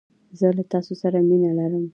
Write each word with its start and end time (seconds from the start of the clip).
زه 0.39 0.47
له 0.57 0.63
تاسو 0.73 0.93
سره 1.01 1.17
مينه 1.29 1.51
لرم 1.57 1.85